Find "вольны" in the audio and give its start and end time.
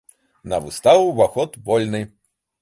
1.69-2.03